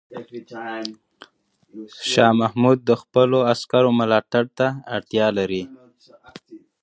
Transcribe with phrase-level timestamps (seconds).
[2.11, 5.63] شاه محمود د خپلو عسکرو ملاتړ ته اړتیا لري.